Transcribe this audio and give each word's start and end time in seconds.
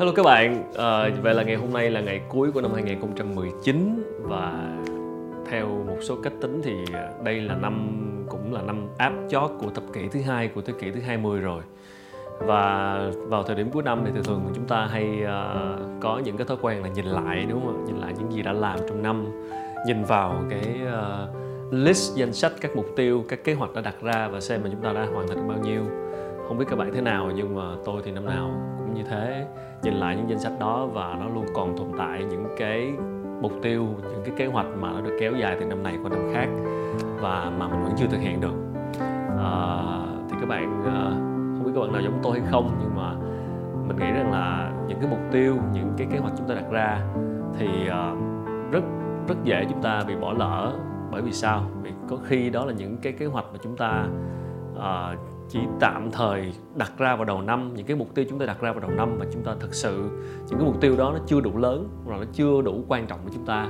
Hello 0.00 0.12
các 0.12 0.22
bạn, 0.22 0.72
à, 0.76 1.08
vậy 1.22 1.34
là 1.34 1.42
ngày 1.42 1.56
hôm 1.56 1.72
nay 1.72 1.90
là 1.90 2.00
ngày 2.00 2.20
cuối 2.28 2.52
của 2.52 2.60
năm 2.60 2.72
2019 2.74 4.02
và 4.22 4.76
theo 5.50 5.66
một 5.66 5.96
số 6.00 6.16
cách 6.22 6.32
tính 6.40 6.60
thì 6.64 6.72
đây 7.24 7.40
là 7.40 7.54
năm 7.54 7.96
cũng 8.28 8.52
là 8.52 8.62
năm 8.62 8.88
áp 8.98 9.12
chót 9.30 9.50
của 9.60 9.70
thập 9.74 9.84
kỷ 9.92 10.08
thứ 10.08 10.20
hai 10.22 10.48
của 10.48 10.60
thế 10.60 10.72
kỷ 10.80 10.90
thứ 10.90 11.00
20 11.00 11.40
rồi. 11.40 11.62
Và 12.38 12.98
vào 13.14 13.42
thời 13.42 13.56
điểm 13.56 13.70
cuối 13.70 13.82
năm 13.82 14.02
thì 14.04 14.10
thường 14.14 14.24
thường 14.24 14.52
chúng 14.54 14.66
ta 14.66 14.86
hay 14.86 15.22
uh, 15.22 16.00
có 16.00 16.20
những 16.24 16.36
cái 16.36 16.46
thói 16.46 16.56
quen 16.60 16.82
là 16.82 16.88
nhìn 16.88 17.06
lại 17.06 17.46
đúng 17.48 17.60
không 17.60 17.84
ạ? 17.84 17.86
Nhìn 17.86 18.00
lại 18.00 18.14
những 18.18 18.32
gì 18.32 18.42
đã 18.42 18.52
làm 18.52 18.78
trong 18.88 19.02
năm 19.02 19.26
nhìn 19.86 20.04
vào 20.04 20.44
cái 20.50 20.80
uh, 20.84 21.72
list 21.72 22.16
danh 22.16 22.32
sách 22.32 22.52
các 22.60 22.76
mục 22.76 22.86
tiêu 22.96 23.24
các 23.28 23.44
kế 23.44 23.54
hoạch 23.54 23.74
đã 23.74 23.80
đặt 23.80 23.94
ra 24.02 24.28
và 24.28 24.40
xem 24.40 24.60
mà 24.64 24.68
chúng 24.72 24.82
ta 24.82 24.92
đã 24.92 25.06
hoàn 25.12 25.28
thành 25.28 25.36
được 25.36 25.44
bao 25.48 25.58
nhiêu 25.58 25.82
không 26.50 26.58
biết 26.58 26.64
các 26.68 26.76
bạn 26.76 26.90
thế 26.94 27.00
nào 27.00 27.30
nhưng 27.34 27.56
mà 27.56 27.62
tôi 27.84 28.02
thì 28.04 28.10
năm 28.10 28.26
nào 28.26 28.50
cũng 28.78 28.94
như 28.94 29.02
thế. 29.02 29.46
Nhìn 29.82 29.94
lại 29.94 30.16
những 30.16 30.28
danh 30.28 30.38
sách 30.38 30.52
đó 30.60 30.86
và 30.86 31.16
nó 31.20 31.28
luôn 31.28 31.44
còn 31.54 31.76
tồn 31.76 31.86
tại 31.98 32.24
những 32.24 32.46
cái 32.58 32.92
mục 33.42 33.52
tiêu 33.62 33.86
những 34.02 34.22
cái 34.24 34.34
kế 34.36 34.46
hoạch 34.46 34.66
mà 34.80 34.92
nó 34.92 35.00
được 35.00 35.16
kéo 35.20 35.32
dài 35.32 35.56
từ 35.60 35.66
năm 35.66 35.82
này 35.82 35.98
qua 36.02 36.10
năm 36.10 36.30
khác 36.34 36.48
và 37.20 37.52
mà 37.58 37.68
mình 37.68 37.82
vẫn 37.82 37.92
chưa 37.96 38.06
thực 38.06 38.20
hiện 38.20 38.40
được. 38.40 38.54
À, 39.38 39.82
thì 40.30 40.36
các 40.40 40.48
bạn 40.48 40.84
à, 40.84 41.10
không 41.56 41.62
biết 41.64 41.70
các 41.74 41.80
bạn 41.80 41.92
nào 41.92 42.02
giống 42.02 42.20
tôi 42.22 42.40
hay 42.40 42.50
không 42.50 42.70
nhưng 42.80 42.96
mà 42.96 43.14
mình 43.88 43.96
nghĩ 43.96 44.12
rằng 44.12 44.32
là 44.32 44.72
những 44.88 44.98
cái 45.00 45.10
mục 45.10 45.20
tiêu 45.32 45.56
những 45.72 45.92
cái 45.96 46.06
kế 46.10 46.18
hoạch 46.18 46.32
chúng 46.38 46.48
ta 46.48 46.54
đặt 46.54 46.70
ra 46.70 47.00
thì 47.58 47.88
à, 47.88 48.14
rất 48.72 48.84
rất 49.28 49.36
dễ 49.44 49.66
chúng 49.70 49.82
ta 49.82 50.00
bị 50.08 50.14
bỏ 50.16 50.32
lỡ. 50.32 50.72
Bởi 51.10 51.22
vì 51.22 51.32
sao? 51.32 51.62
Vì 51.82 51.92
có 52.08 52.16
khi 52.24 52.50
đó 52.50 52.64
là 52.64 52.72
những 52.72 52.96
cái 52.96 53.12
kế 53.12 53.26
hoạch 53.26 53.44
mà 53.52 53.58
chúng 53.62 53.76
ta 53.76 54.06
uh, 54.76 55.29
chỉ 55.50 55.58
tạm 55.80 56.10
thời 56.12 56.52
đặt 56.76 56.92
ra 56.98 57.16
vào 57.16 57.24
đầu 57.24 57.42
năm 57.42 57.74
những 57.74 57.86
cái 57.86 57.96
mục 57.96 58.14
tiêu 58.14 58.24
chúng 58.28 58.38
ta 58.38 58.46
đặt 58.46 58.60
ra 58.60 58.72
vào 58.72 58.80
đầu 58.80 58.90
năm 58.90 59.16
mà 59.18 59.26
chúng 59.32 59.42
ta 59.42 59.54
thực 59.60 59.74
sự 59.74 60.10
những 60.48 60.58
cái 60.58 60.66
mục 60.66 60.80
tiêu 60.80 60.96
đó 60.96 61.12
nó 61.12 61.18
chưa 61.26 61.40
đủ 61.40 61.56
lớn 61.56 61.88
hoặc 62.04 62.18
nó 62.18 62.24
chưa 62.32 62.62
đủ 62.62 62.84
quan 62.88 63.06
trọng 63.06 63.20
với 63.24 63.32
chúng 63.34 63.46
ta. 63.46 63.68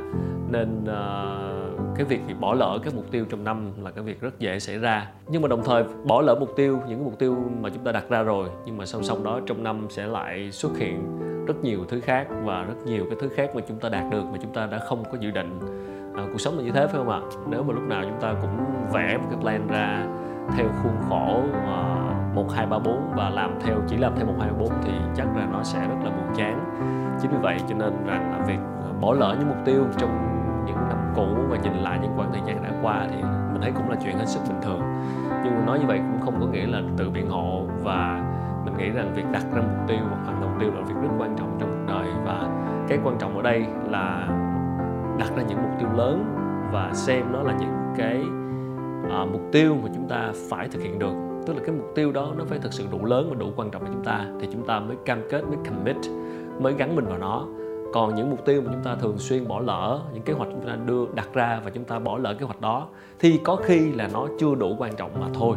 Nên 0.50 0.82
uh, 0.82 1.96
cái 1.96 2.04
việc 2.04 2.20
bỏ 2.40 2.54
lỡ 2.54 2.78
cái 2.82 2.92
mục 2.96 3.10
tiêu 3.10 3.24
trong 3.30 3.44
năm 3.44 3.72
là 3.82 3.90
cái 3.90 4.04
việc 4.04 4.20
rất 4.20 4.38
dễ 4.38 4.58
xảy 4.58 4.78
ra. 4.78 5.10
Nhưng 5.28 5.42
mà 5.42 5.48
đồng 5.48 5.64
thời 5.64 5.84
bỏ 6.04 6.22
lỡ 6.22 6.36
mục 6.40 6.50
tiêu 6.56 6.78
những 6.88 6.98
cái 6.98 7.04
mục 7.04 7.18
tiêu 7.18 7.36
mà 7.60 7.68
chúng 7.74 7.84
ta 7.84 7.92
đặt 7.92 8.04
ra 8.08 8.22
rồi 8.22 8.48
nhưng 8.66 8.76
mà 8.76 8.86
song 8.86 9.02
song 9.02 9.24
đó 9.24 9.40
trong 9.46 9.62
năm 9.62 9.86
sẽ 9.90 10.06
lại 10.06 10.52
xuất 10.52 10.78
hiện 10.78 11.18
rất 11.46 11.64
nhiều 11.64 11.84
thứ 11.88 12.00
khác 12.00 12.28
và 12.44 12.62
rất 12.62 12.74
nhiều 12.86 13.04
cái 13.10 13.18
thứ 13.20 13.28
khác 13.28 13.50
mà 13.54 13.60
chúng 13.68 13.80
ta 13.80 13.88
đạt 13.88 14.04
được 14.10 14.22
mà 14.32 14.38
chúng 14.42 14.52
ta 14.54 14.66
đã 14.66 14.78
không 14.78 15.04
có 15.12 15.18
dự 15.20 15.30
định. 15.30 15.60
À, 16.16 16.26
cuộc 16.32 16.38
sống 16.38 16.58
là 16.58 16.64
như 16.64 16.70
thế 16.70 16.86
phải 16.86 16.96
không 16.96 17.08
ạ? 17.08 17.20
Nếu 17.50 17.62
mà 17.62 17.74
lúc 17.74 17.82
nào 17.82 18.02
chúng 18.02 18.20
ta 18.20 18.34
cũng 18.42 18.56
vẽ 18.92 19.18
một 19.18 19.26
cái 19.30 19.40
plan 19.40 19.66
ra 19.68 20.06
theo 20.56 20.66
khuôn 20.82 20.92
khổ 21.08 21.42
uh, 21.48 22.34
1, 22.34 22.52
2, 22.52 22.66
3, 22.66 22.78
4 22.78 23.12
và 23.16 23.30
làm 23.30 23.58
theo 23.60 23.76
chỉ 23.88 23.96
làm 23.96 24.16
theo 24.16 24.26
1, 24.26 24.32
2, 24.40 24.50
3, 24.50 24.56
4 24.58 24.68
thì 24.82 24.92
chắc 25.16 25.36
là 25.36 25.46
nó 25.52 25.62
sẽ 25.62 25.80
rất 25.80 25.96
là 26.04 26.10
buồn 26.10 26.34
chán. 26.36 26.64
Chính 27.20 27.30
vì 27.30 27.36
vậy 27.42 27.56
cho 27.68 27.74
nên 27.74 27.92
rằng 28.06 28.32
là 28.32 28.44
việc 28.46 28.58
à, 28.58 28.92
bỏ 29.00 29.14
lỡ 29.14 29.36
những 29.38 29.48
mục 29.48 29.58
tiêu 29.64 29.84
trong 29.98 30.10
những 30.66 30.76
năm 30.76 31.12
cũ 31.16 31.26
và 31.48 31.56
nhìn 31.56 31.72
lại 31.72 31.98
những 32.02 32.12
khoảng 32.16 32.32
thời 32.32 32.42
gian 32.46 32.62
đã 32.62 32.70
qua 32.82 33.06
thì 33.10 33.22
mình 33.22 33.62
thấy 33.62 33.72
cũng 33.72 33.90
là 33.90 33.96
chuyện 34.04 34.18
hết 34.18 34.26
sức 34.26 34.40
bình 34.48 34.60
thường. 34.62 34.80
Nhưng 35.44 35.66
nói 35.66 35.78
như 35.78 35.86
vậy 35.86 35.98
cũng 35.98 36.20
không 36.20 36.40
có 36.40 36.46
nghĩa 36.46 36.66
là 36.66 36.80
tự 36.96 37.10
biện 37.10 37.30
hộ 37.30 37.62
và 37.82 38.22
mình 38.64 38.76
nghĩ 38.76 38.90
rằng 38.90 39.12
việc 39.14 39.24
đặt 39.32 39.44
ra 39.52 39.62
mục 39.62 39.88
tiêu 39.88 39.98
hoặc 40.08 40.18
hoàn 40.24 40.40
thành 40.40 40.50
mục 40.50 40.60
tiêu 40.60 40.70
là 40.74 40.80
việc 40.80 40.94
rất 41.02 41.08
quan 41.18 41.36
trọng 41.38 41.56
trong 41.60 41.70
cuộc 41.70 41.92
đời. 41.92 42.06
Và 42.24 42.48
cái 42.88 42.98
quan 43.04 43.18
trọng 43.18 43.36
ở 43.36 43.42
đây 43.42 43.66
là 43.88 44.28
đặt 45.18 45.30
ra 45.36 45.42
những 45.48 45.62
mục 45.62 45.72
tiêu 45.78 45.88
lớn 45.96 46.24
và 46.72 46.90
xem 46.92 47.32
nó 47.32 47.42
là 47.42 47.52
những 47.60 47.92
cái 47.96 48.22
à, 49.10 49.24
mục 49.24 49.42
tiêu 49.52 49.76
mà 49.82 49.88
chúng 49.94 50.08
ta 50.08 50.32
phải 50.48 50.68
thực 50.68 50.82
hiện 50.82 50.98
được. 50.98 51.12
Tức 51.46 51.52
là 51.56 51.60
cái 51.66 51.74
mục 51.76 51.92
tiêu 51.94 52.12
đó 52.12 52.32
nó 52.38 52.44
phải 52.44 52.58
thực 52.58 52.72
sự 52.72 52.84
đủ 52.92 53.04
lớn 53.04 53.26
và 53.30 53.36
đủ 53.38 53.52
quan 53.56 53.70
trọng 53.70 53.82
với 53.82 53.90
chúng 53.92 54.04
ta 54.04 54.26
thì 54.40 54.48
chúng 54.52 54.66
ta 54.66 54.80
mới 54.80 54.96
cam 55.04 55.22
kết 55.30 55.42
mới 55.44 55.56
commit 55.68 55.96
mới 56.60 56.72
gắn 56.72 56.96
mình 56.96 57.06
vào 57.06 57.18
nó. 57.18 57.46
Còn 57.92 58.14
những 58.14 58.30
mục 58.30 58.44
tiêu 58.44 58.62
mà 58.62 58.72
chúng 58.72 58.82
ta 58.84 58.94
thường 58.94 59.18
xuyên 59.18 59.48
bỏ 59.48 59.60
lỡ 59.60 60.00
những 60.12 60.22
kế 60.22 60.32
hoạch 60.32 60.48
chúng 60.50 60.66
ta 60.66 60.76
đưa 60.86 61.06
đặt 61.14 61.28
ra 61.34 61.60
và 61.64 61.70
chúng 61.70 61.84
ta 61.84 61.98
bỏ 61.98 62.18
lỡ 62.18 62.34
kế 62.38 62.46
hoạch 62.46 62.60
đó 62.60 62.88
thì 63.18 63.40
có 63.44 63.56
khi 63.56 63.92
là 63.92 64.08
nó 64.12 64.26
chưa 64.40 64.54
đủ 64.54 64.76
quan 64.78 64.96
trọng 64.96 65.20
mà 65.20 65.26
thôi. 65.34 65.56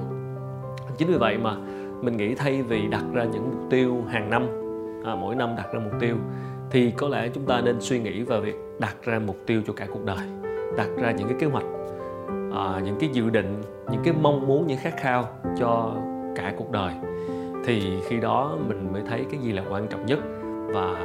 Chính 0.97 1.07
vì 1.07 1.17
vậy 1.17 1.37
mà 1.37 1.55
mình 2.01 2.17
nghĩ 2.17 2.35
thay 2.35 2.61
vì 2.61 2.87
đặt 2.87 3.03
ra 3.13 3.23
những 3.23 3.43
mục 3.43 3.69
tiêu 3.69 4.03
hàng 4.07 4.29
năm 4.29 4.47
à, 5.05 5.15
mỗi 5.15 5.35
năm 5.35 5.55
đặt 5.57 5.73
ra 5.73 5.79
mục 5.79 5.93
tiêu 5.99 6.15
thì 6.71 6.91
có 6.91 7.07
lẽ 7.07 7.29
chúng 7.33 7.45
ta 7.45 7.61
nên 7.61 7.75
suy 7.79 7.99
nghĩ 7.99 8.21
về 8.21 8.41
việc 8.41 8.55
đặt 8.79 8.95
ra 9.03 9.19
mục 9.19 9.37
tiêu 9.45 9.61
cho 9.67 9.73
cả 9.73 9.87
cuộc 9.93 10.05
đời 10.05 10.27
đặt 10.77 10.87
ra 10.97 11.11
những 11.11 11.27
cái 11.27 11.37
kế 11.39 11.47
hoạch 11.47 11.65
à, 12.53 12.79
những 12.83 12.95
cái 12.99 13.09
dự 13.13 13.29
định 13.29 13.61
những 13.91 14.01
cái 14.03 14.13
mong 14.21 14.47
muốn 14.47 14.67
những 14.67 14.77
khát 14.77 14.93
khao 14.97 15.27
cho 15.57 15.95
cả 16.35 16.53
cuộc 16.57 16.71
đời. 16.71 16.93
Thì 17.65 18.01
khi 18.07 18.19
đó 18.19 18.57
mình 18.67 18.93
mới 18.93 19.01
thấy 19.09 19.25
cái 19.31 19.39
gì 19.39 19.51
là 19.51 19.63
quan 19.69 19.87
trọng 19.87 20.05
nhất 20.05 20.19
và 20.73 20.99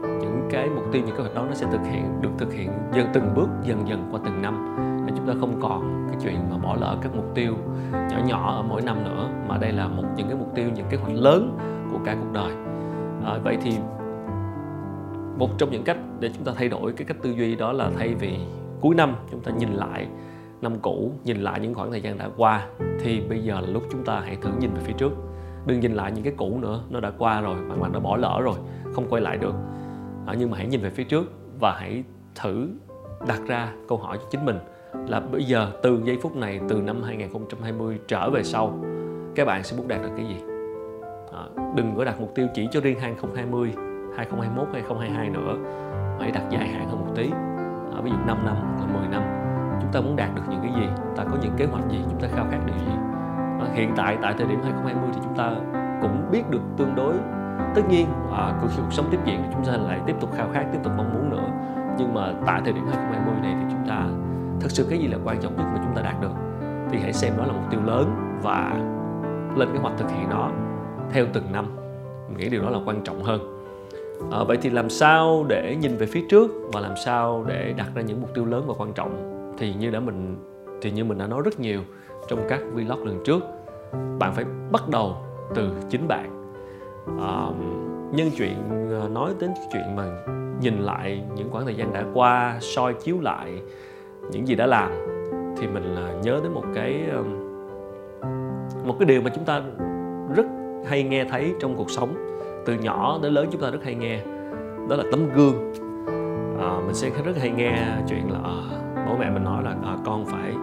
những 0.00 0.48
cái 0.50 0.68
mục 0.74 0.84
tiêu 0.92 1.02
những 1.06 1.16
kế 1.16 1.22
hoạch 1.22 1.34
đó 1.34 1.44
nó 1.48 1.54
sẽ 1.54 1.66
thực 1.72 1.80
hiện 1.90 2.04
được 2.20 2.30
thực 2.38 2.52
hiện 2.52 2.70
dần 2.94 3.06
từng 3.12 3.34
bước 3.34 3.48
dần 3.64 3.88
dần 3.88 4.08
qua 4.10 4.20
từng 4.24 4.42
năm. 4.42 4.76
Để 5.06 5.12
chúng 5.16 5.26
ta 5.26 5.34
không 5.40 5.60
còn 5.62 6.08
cái 6.10 6.18
chuyện 6.22 6.38
mà 6.50 6.58
bỏ 6.58 6.76
lỡ 6.80 6.96
các 7.02 7.14
mục 7.16 7.34
tiêu 7.34 7.54
nhỏ 7.92 8.18
nhỏ 8.26 8.56
ở 8.56 8.62
mỗi 8.62 8.82
năm 8.82 9.04
nữa 9.04 9.28
mà 9.48 9.58
đây 9.58 9.72
là 9.72 9.88
một 9.88 10.04
những 10.16 10.26
cái 10.26 10.36
mục 10.36 10.54
tiêu 10.54 10.68
những 10.74 10.86
kế 10.90 10.96
hoạch 10.96 11.14
lớn 11.14 11.58
của 11.92 11.98
cả 12.04 12.16
cuộc 12.20 12.32
đời. 12.32 12.52
À, 13.24 13.38
vậy 13.44 13.58
thì 13.62 13.70
một 15.38 15.50
trong 15.58 15.70
những 15.70 15.84
cách 15.84 15.96
để 16.20 16.30
chúng 16.34 16.44
ta 16.44 16.52
thay 16.56 16.68
đổi 16.68 16.92
cái 16.92 17.04
cách 17.04 17.16
tư 17.22 17.30
duy 17.30 17.54
đó 17.54 17.72
là 17.72 17.90
thay 17.98 18.14
vì 18.14 18.38
cuối 18.80 18.94
năm 18.94 19.14
chúng 19.30 19.40
ta 19.40 19.52
nhìn 19.52 19.72
lại 19.72 20.06
năm 20.64 20.78
cũ 20.82 21.12
nhìn 21.24 21.36
lại 21.36 21.60
những 21.60 21.74
khoảng 21.74 21.90
thời 21.90 22.00
gian 22.00 22.18
đã 22.18 22.28
qua 22.36 22.66
thì 23.00 23.20
bây 23.20 23.38
giờ 23.38 23.60
là 23.60 23.68
lúc 23.68 23.82
chúng 23.90 24.04
ta 24.04 24.20
hãy 24.20 24.36
thử 24.36 24.50
nhìn 24.60 24.70
về 24.74 24.80
phía 24.84 24.92
trước. 24.92 25.12
Đừng 25.66 25.80
nhìn 25.80 25.94
lại 25.94 26.12
những 26.12 26.24
cái 26.24 26.32
cũ 26.36 26.58
nữa 26.58 26.80
nó 26.90 27.00
đã 27.00 27.12
qua 27.18 27.40
rồi 27.40 27.56
bạn 27.68 27.80
bạn 27.80 27.92
đã 27.92 27.98
bỏ 27.98 28.16
lỡ 28.16 28.40
rồi 28.44 28.54
không 28.94 29.06
quay 29.10 29.22
lại 29.22 29.36
được. 29.36 29.54
À, 30.26 30.34
nhưng 30.38 30.50
mà 30.50 30.56
hãy 30.56 30.66
nhìn 30.66 30.80
về 30.80 30.90
phía 30.90 31.04
trước 31.04 31.32
và 31.60 31.76
hãy 31.78 32.04
thử 32.34 32.68
đặt 33.28 33.40
ra 33.46 33.72
câu 33.88 33.98
hỏi 33.98 34.18
cho 34.18 34.24
chính 34.30 34.44
mình 34.44 34.56
là 35.08 35.20
bây 35.20 35.44
giờ 35.44 35.70
từ 35.82 36.00
giây 36.04 36.18
phút 36.22 36.36
này 36.36 36.60
từ 36.68 36.80
năm 36.80 37.02
2020 37.02 37.98
trở 38.08 38.30
về 38.30 38.42
sau 38.42 38.84
các 39.34 39.44
bạn 39.44 39.64
sẽ 39.64 39.76
muốn 39.76 39.88
đạt 39.88 40.02
được 40.02 40.10
cái 40.16 40.26
gì? 40.26 40.36
À, 41.32 41.42
đừng 41.76 41.94
có 41.96 42.04
đặt 42.04 42.20
mục 42.20 42.32
tiêu 42.34 42.46
chỉ 42.54 42.68
cho 42.72 42.80
riêng 42.80 42.98
2020 43.00 43.72
2021 44.16 44.68
2022 44.72 45.30
nữa. 45.30 45.56
Hãy 46.20 46.30
đặt 46.30 46.42
dài 46.50 46.68
hạn 46.68 46.88
hơn 46.88 47.00
một 47.00 47.12
tí. 47.16 47.30
À, 47.96 48.00
ví 48.02 48.10
dụ 48.10 48.16
5 48.26 48.46
năm 48.46 48.56
là 48.80 48.86
10 48.86 49.08
năm 49.08 49.43
chúng 49.84 49.92
ta 49.92 50.00
muốn 50.00 50.16
đạt 50.16 50.34
được 50.34 50.42
những 50.50 50.60
cái 50.62 50.72
gì? 50.76 50.88
Ta 51.16 51.24
có 51.24 51.36
những 51.42 51.52
kế 51.56 51.66
hoạch 51.66 51.88
gì? 51.90 51.98
Chúng 52.10 52.20
ta 52.20 52.28
khao 52.34 52.46
khát 52.50 52.58
điều 52.66 52.76
gì? 52.76 52.92
À, 53.60 53.66
hiện 53.72 53.92
tại 53.96 54.18
tại 54.22 54.34
thời 54.38 54.46
điểm 54.46 54.58
2020 54.62 55.10
thì 55.14 55.20
chúng 55.24 55.36
ta 55.36 55.52
cũng 56.02 56.30
biết 56.30 56.50
được 56.50 56.60
tương 56.76 56.94
đối. 56.94 57.14
Tất 57.74 57.82
nhiên 57.88 58.06
à, 58.32 58.58
cuộc 58.62 58.68
sống 58.90 59.06
tiếp 59.10 59.18
diễn 59.24 59.42
chúng 59.52 59.64
ta 59.64 59.72
lại 59.72 60.00
tiếp 60.06 60.16
tục 60.20 60.30
khao 60.36 60.48
khát 60.52 60.64
tiếp 60.72 60.78
tục 60.82 60.92
mong 60.96 61.14
muốn 61.14 61.30
nữa. 61.30 61.48
Nhưng 61.98 62.14
mà 62.14 62.32
tại 62.46 62.60
thời 62.64 62.72
điểm 62.72 62.84
2020 62.86 63.34
này 63.42 63.54
thì 63.60 63.66
chúng 63.70 63.88
ta 63.88 64.06
thực 64.60 64.70
sự 64.70 64.86
cái 64.90 64.98
gì 64.98 65.06
là 65.06 65.18
quan 65.24 65.40
trọng 65.40 65.56
nhất 65.56 65.64
mà 65.74 65.80
chúng 65.84 65.96
ta 65.96 66.02
đạt 66.02 66.20
được? 66.20 66.32
Thì 66.90 66.98
hãy 66.98 67.12
xem 67.12 67.32
đó 67.36 67.44
là 67.46 67.52
mục 67.52 67.70
tiêu 67.70 67.80
lớn 67.84 68.14
và 68.42 68.72
lên 69.56 69.68
kế 69.72 69.78
hoạch 69.78 69.98
thực 69.98 70.10
hiện 70.10 70.28
nó 70.30 70.50
theo 71.12 71.26
từng 71.32 71.52
năm. 71.52 71.76
Mình 72.28 72.38
nghĩ 72.38 72.48
điều 72.48 72.62
đó 72.62 72.70
là 72.70 72.78
quan 72.84 73.04
trọng 73.04 73.22
hơn. 73.22 73.40
À, 74.32 74.44
vậy 74.44 74.58
thì 74.62 74.70
làm 74.70 74.90
sao 74.90 75.44
để 75.48 75.76
nhìn 75.80 75.96
về 75.96 76.06
phía 76.06 76.24
trước 76.30 76.50
và 76.72 76.80
làm 76.80 76.96
sao 77.04 77.44
để 77.48 77.74
đặt 77.76 77.86
ra 77.94 78.02
những 78.02 78.20
mục 78.20 78.30
tiêu 78.34 78.44
lớn 78.44 78.64
và 78.66 78.74
quan 78.78 78.92
trọng? 78.92 79.33
Thì 79.58 79.74
như 79.74 79.90
đã 79.90 80.00
mình 80.00 80.36
thì 80.82 80.90
như 80.90 81.04
mình 81.04 81.18
đã 81.18 81.26
nói 81.26 81.42
rất 81.44 81.60
nhiều 81.60 81.80
trong 82.28 82.46
các 82.48 82.60
vlog 82.72 83.04
lần 83.04 83.22
trước 83.24 83.42
bạn 84.18 84.34
phải 84.34 84.44
bắt 84.72 84.88
đầu 84.88 85.16
từ 85.54 85.70
chính 85.90 86.08
bạn. 86.08 86.52
À, 87.20 87.48
nhân 88.12 88.30
chuyện 88.36 88.88
ờ, 88.90 89.08
nói 89.08 89.34
đến 89.40 89.50
chuyện 89.72 89.96
mà 89.96 90.04
nhìn 90.60 90.78
lại 90.78 91.22
những 91.36 91.50
khoảng 91.50 91.64
thời 91.64 91.74
gian 91.74 91.92
đã 91.92 92.04
qua 92.14 92.58
soi 92.60 92.94
chiếu 92.94 93.20
lại 93.20 93.62
những 94.30 94.48
gì 94.48 94.54
đã 94.54 94.66
làm 94.66 94.90
thì 95.56 95.66
mình 95.66 95.94
ờ, 95.96 96.20
nhớ 96.22 96.40
đến 96.42 96.52
một 96.52 96.64
cái 96.74 97.02
một 98.84 98.96
cái 98.98 99.06
điều 99.06 99.22
mà 99.22 99.30
chúng 99.34 99.44
ta 99.44 99.62
rất 100.36 100.46
hay 100.86 101.02
nghe 101.02 101.24
thấy 101.24 101.54
trong 101.60 101.76
cuộc 101.76 101.90
sống 101.90 102.38
từ 102.66 102.74
nhỏ 102.74 103.18
đến 103.22 103.32
lớn 103.32 103.48
chúng 103.52 103.60
ta 103.60 103.70
rất 103.70 103.84
hay 103.84 103.94
nghe 103.94 104.20
đó 104.88 104.96
là 104.96 105.04
tấm 105.10 105.28
gương. 105.34 105.72
À, 106.60 106.80
mình 106.86 106.94
sẽ 106.94 107.10
rất 107.24 107.36
hay 107.40 107.50
nghe 107.50 107.96
chuyện 108.08 108.30
là 108.30 108.38
à, 108.44 108.56
bố 109.06 109.16
mẹ 109.16 109.30
mình 109.30 109.44
nói 109.44 109.62
là 109.62 109.76
à, 109.84 109.96
con 110.04 110.26
phải 110.26 110.54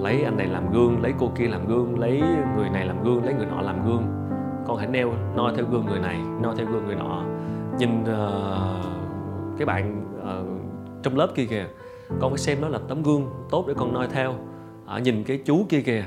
lấy 0.00 0.22
anh 0.22 0.36
này 0.36 0.46
làm 0.46 0.72
gương 0.72 1.02
lấy 1.02 1.14
cô 1.18 1.30
kia 1.36 1.46
làm 1.46 1.66
gương 1.66 1.98
lấy 1.98 2.22
người 2.56 2.70
này 2.70 2.86
làm 2.86 3.04
gương 3.04 3.24
lấy 3.24 3.34
người 3.34 3.46
nọ 3.46 3.60
làm 3.60 3.86
gương. 3.86 4.02
Con 4.66 4.76
hãy 4.76 4.86
neo 4.86 5.12
noi 5.36 5.52
theo 5.56 5.64
gương 5.70 5.86
người 5.86 6.00
này 6.00 6.20
noi 6.42 6.54
theo 6.58 6.66
gương 6.66 6.86
người 6.86 6.96
nọ. 6.96 7.24
Nhìn 7.78 8.02
uh, 8.02 8.08
cái 9.58 9.66
bạn 9.66 10.04
uh, 10.20 11.02
trong 11.02 11.16
lớp 11.16 11.28
kia 11.34 11.46
kìa 11.46 11.66
con 12.20 12.30
phải 12.30 12.38
xem 12.38 12.60
nó 12.60 12.68
là 12.68 12.78
tấm 12.88 13.02
gương 13.02 13.30
tốt 13.50 13.64
để 13.68 13.74
con 13.76 13.92
noi 13.92 14.06
theo. 14.10 14.34
À, 14.86 14.98
nhìn 14.98 15.24
cái 15.24 15.42
chú 15.44 15.66
kia 15.68 15.80
kìa 15.80 16.04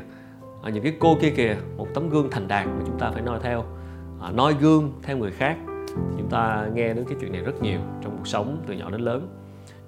à, 0.64 0.70
nhìn 0.70 0.84
cái 0.84 0.94
cô 1.00 1.16
kia 1.22 1.30
kìa 1.30 1.56
một 1.78 1.88
tấm 1.94 2.10
gương 2.10 2.28
thành 2.32 2.48
đạt 2.48 2.66
mà 2.66 2.82
chúng 2.86 3.00
ta 3.00 3.12
phải 3.12 3.22
noi 3.22 3.40
theo. 3.44 3.64
À, 4.22 4.32
noi 4.32 4.56
gương 4.62 4.94
theo 5.04 5.18
người 5.18 5.32
khác. 5.32 5.58
Chúng 6.18 6.30
ta 6.30 6.68
nghe 6.74 6.94
đến 6.94 7.06
cái 7.08 7.18
chuyện 7.22 7.32
này 7.32 7.42
rất 7.42 7.62
nhiều 7.62 7.80
trong 8.02 8.18
cuộc 8.18 8.28
sống 8.28 8.64
từ 8.68 8.74
nhỏ 8.74 8.90
đến 8.90 9.02
lớn 9.02 9.41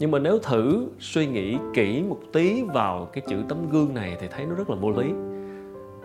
nhưng 0.03 0.11
mà 0.11 0.19
nếu 0.19 0.39
thử 0.39 0.87
suy 0.99 1.27
nghĩ 1.27 1.57
kỹ 1.73 2.03
một 2.09 2.17
tí 2.33 2.63
vào 2.63 3.07
cái 3.13 3.23
chữ 3.27 3.43
tấm 3.49 3.69
gương 3.69 3.93
này 3.93 4.17
thì 4.19 4.27
thấy 4.27 4.45
nó 4.45 4.55
rất 4.55 4.69
là 4.69 4.75
vô 4.75 4.89
lý. 4.91 5.13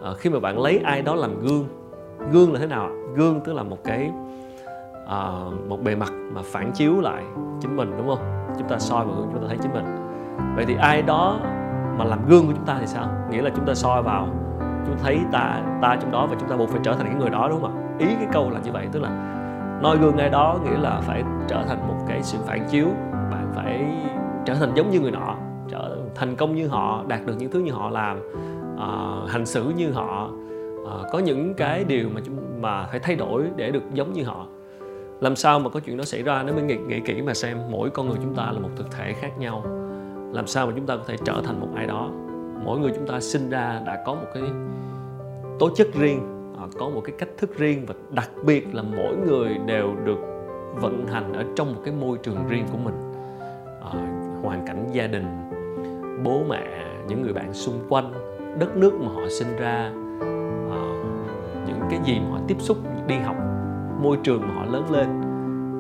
À, 0.02 0.10
khi 0.18 0.30
mà 0.30 0.40
bạn 0.40 0.58
lấy 0.58 0.80
ai 0.84 1.02
đó 1.02 1.14
làm 1.14 1.40
gương 1.40 1.66
gương 2.32 2.52
là 2.52 2.60
thế 2.60 2.66
nào 2.66 2.90
gương 3.16 3.40
tức 3.44 3.52
là 3.52 3.62
một 3.62 3.84
cái 3.84 4.10
à, 5.08 5.28
một 5.68 5.82
bề 5.84 5.94
mặt 5.94 6.12
mà 6.32 6.40
phản 6.44 6.70
chiếu 6.74 7.00
lại 7.00 7.22
chính 7.60 7.76
mình 7.76 7.90
đúng 7.98 8.08
không? 8.08 8.18
Chúng 8.58 8.68
ta 8.68 8.78
soi 8.78 9.04
vào 9.04 9.14
gương 9.14 9.28
chúng 9.32 9.42
ta 9.42 9.48
thấy 9.48 9.58
chính 9.62 9.72
mình. 9.72 9.84
Vậy 10.56 10.64
thì 10.68 10.74
ai 10.80 11.02
đó 11.02 11.40
mà 11.96 12.04
làm 12.04 12.28
gương 12.28 12.46
của 12.46 12.52
chúng 12.56 12.66
ta 12.66 12.76
thì 12.80 12.86
sao? 12.86 13.08
Nghĩa 13.30 13.42
là 13.42 13.50
chúng 13.56 13.66
ta 13.66 13.74
soi 13.74 14.02
vào 14.02 14.28
chúng 14.86 14.96
thấy 14.98 15.18
ta 15.32 15.62
ta 15.82 15.96
trong 16.00 16.10
đó 16.10 16.26
và 16.30 16.36
chúng 16.40 16.48
ta 16.48 16.56
buộc 16.56 16.68
phải 16.68 16.80
trở 16.84 16.94
thành 16.94 17.06
cái 17.06 17.16
người 17.20 17.30
đó 17.30 17.48
đúng 17.50 17.60
không 17.60 17.76
ạ? 17.76 17.82
Ý 17.98 18.06
cái 18.06 18.26
câu 18.32 18.50
là 18.50 18.60
như 18.64 18.72
vậy 18.72 18.88
tức 18.92 19.00
là 19.02 19.08
noi 19.82 19.98
gương 19.98 20.16
ai 20.16 20.30
đó 20.30 20.58
nghĩa 20.64 20.78
là 20.78 21.00
phải 21.00 21.22
trở 21.48 21.64
thành 21.68 21.88
một 21.88 21.96
cái 22.08 22.22
sự 22.22 22.38
phản 22.46 22.66
chiếu 22.70 22.88
bạn 23.30 23.52
phải 23.54 23.84
trở 24.46 24.54
thành 24.54 24.72
giống 24.74 24.90
như 24.90 25.00
người 25.00 25.10
nọ 25.10 25.36
trở 25.70 25.96
thành 26.14 26.36
công 26.36 26.54
như 26.54 26.68
họ 26.68 27.04
đạt 27.08 27.26
được 27.26 27.34
những 27.38 27.50
thứ 27.50 27.60
như 27.60 27.72
họ 27.72 27.90
làm 27.90 28.20
uh, 28.74 29.30
hành 29.30 29.46
xử 29.46 29.72
như 29.76 29.90
họ 29.90 30.30
uh, 30.82 31.12
có 31.12 31.18
những 31.18 31.54
cái 31.54 31.84
điều 31.84 32.08
mà 32.14 32.20
chúng 32.24 32.36
mà 32.60 32.86
phải 32.86 33.00
thay 33.00 33.16
đổi 33.16 33.44
để 33.56 33.70
được 33.70 33.82
giống 33.94 34.12
như 34.12 34.24
họ. 34.24 34.46
Làm 35.20 35.36
sao 35.36 35.58
mà 35.58 35.68
có 35.68 35.80
chuyện 35.80 35.96
đó 35.96 36.04
xảy 36.04 36.22
ra 36.22 36.42
nếu 36.42 36.54
mình 36.54 36.66
nghĩ, 36.66 36.76
nghĩ 36.76 37.00
kỹ 37.00 37.22
mà 37.22 37.34
xem 37.34 37.58
mỗi 37.70 37.90
con 37.90 38.08
người 38.08 38.18
chúng 38.22 38.34
ta 38.34 38.50
là 38.52 38.60
một 38.60 38.68
thực 38.76 38.90
thể 38.90 39.12
khác 39.12 39.38
nhau. 39.38 39.62
Làm 40.32 40.46
sao 40.46 40.66
mà 40.66 40.72
chúng 40.76 40.86
ta 40.86 40.96
có 40.96 41.02
thể 41.06 41.16
trở 41.24 41.42
thành 41.44 41.60
một 41.60 41.68
ai 41.74 41.86
đó? 41.86 42.10
Mỗi 42.64 42.78
người 42.78 42.90
chúng 42.94 43.06
ta 43.06 43.20
sinh 43.20 43.50
ra 43.50 43.82
đã 43.86 44.02
có 44.06 44.14
một 44.14 44.26
cái 44.34 44.42
tố 45.58 45.70
chất 45.76 45.88
riêng 45.94 46.20
ờ, 46.60 46.68
có 46.78 46.88
một 46.88 47.00
cái 47.04 47.14
cách 47.18 47.28
thức 47.38 47.58
riêng 47.58 47.84
và 47.86 47.94
đặc 48.10 48.30
biệt 48.44 48.74
là 48.74 48.82
mỗi 48.82 49.16
người 49.16 49.58
đều 49.66 49.94
được 50.04 50.18
vận 50.74 51.06
hành 51.06 51.32
ở 51.32 51.44
trong 51.56 51.74
một 51.74 51.80
cái 51.84 51.94
môi 52.00 52.18
trường 52.22 52.48
riêng 52.48 52.64
của 52.72 52.78
mình. 52.78 53.07
Ờ, 53.92 53.98
hoàn 54.42 54.66
cảnh 54.66 54.86
gia 54.92 55.06
đình 55.06 55.50
bố 56.24 56.42
mẹ 56.48 56.64
những 57.08 57.22
người 57.22 57.32
bạn 57.32 57.52
xung 57.52 57.80
quanh 57.88 58.12
đất 58.58 58.76
nước 58.76 58.94
mà 59.00 59.08
họ 59.14 59.20
sinh 59.30 59.56
ra 59.56 59.92
uh, 60.66 61.06
những 61.66 61.80
cái 61.90 62.00
gì 62.04 62.20
mà 62.20 62.30
họ 62.30 62.38
tiếp 62.48 62.56
xúc 62.58 62.76
đi 63.06 63.16
học 63.18 63.36
môi 64.02 64.18
trường 64.22 64.40
mà 64.40 64.54
họ 64.54 64.64
lớn 64.64 64.90
lên. 64.90 65.08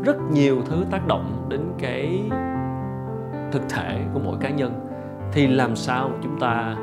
Rất 0.04 0.16
nhiều 0.32 0.62
thứ 0.66 0.84
tác 0.90 1.06
động 1.06 1.46
đến 1.48 1.60
cái 1.78 2.30
thực 3.52 3.62
thể 3.68 4.04
của 4.14 4.20
mỗi 4.24 4.36
cá 4.40 4.50
nhân. 4.50 4.72
Thì 5.32 5.46
làm 5.46 5.76
sao 5.76 6.10
chúng 6.22 6.40
ta 6.40 6.76